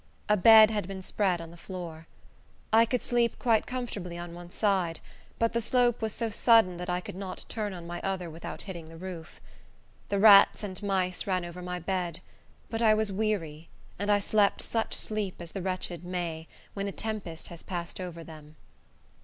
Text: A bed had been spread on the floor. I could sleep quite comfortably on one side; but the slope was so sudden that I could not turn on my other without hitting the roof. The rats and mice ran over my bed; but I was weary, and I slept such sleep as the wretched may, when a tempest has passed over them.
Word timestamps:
A 0.27 0.35
bed 0.35 0.71
had 0.71 0.87
been 0.87 1.03
spread 1.03 1.39
on 1.39 1.51
the 1.51 1.57
floor. 1.57 2.07
I 2.73 2.87
could 2.87 3.03
sleep 3.03 3.37
quite 3.37 3.67
comfortably 3.67 4.17
on 4.17 4.33
one 4.33 4.49
side; 4.49 4.99
but 5.37 5.53
the 5.53 5.61
slope 5.61 6.01
was 6.01 6.11
so 6.11 6.31
sudden 6.31 6.77
that 6.77 6.89
I 6.89 7.01
could 7.01 7.15
not 7.15 7.45
turn 7.47 7.71
on 7.71 7.85
my 7.85 8.01
other 8.01 8.27
without 8.27 8.63
hitting 8.63 8.89
the 8.89 8.97
roof. 8.97 9.39
The 10.09 10.17
rats 10.17 10.63
and 10.63 10.81
mice 10.81 11.27
ran 11.27 11.45
over 11.45 11.61
my 11.61 11.77
bed; 11.77 12.19
but 12.67 12.81
I 12.81 12.95
was 12.95 13.11
weary, 13.11 13.69
and 13.99 14.11
I 14.11 14.17
slept 14.17 14.63
such 14.63 14.95
sleep 14.95 15.35
as 15.37 15.51
the 15.51 15.61
wretched 15.61 16.03
may, 16.03 16.47
when 16.73 16.87
a 16.87 16.91
tempest 16.91 17.49
has 17.49 17.61
passed 17.61 17.99
over 18.01 18.23
them. 18.23 18.55